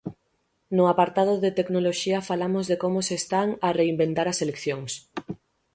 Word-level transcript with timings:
No 0.77 0.83
apartado 0.93 1.33
de 1.43 1.51
tecnoloxía 1.59 2.19
falamos 2.29 2.65
de 2.69 2.75
como 2.83 2.99
se 3.07 3.15
están 3.21 3.47
a 3.65 3.69
reinventar 3.79 4.27
as 4.29 4.41
eleccións. 4.45 4.91